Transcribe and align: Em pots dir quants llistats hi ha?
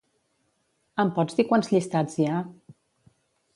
Em 1.03 1.11
pots 1.19 1.37
dir 1.41 1.45
quants 1.53 1.71
llistats 1.75 2.19
hi 2.25 2.29
ha? 2.37 2.43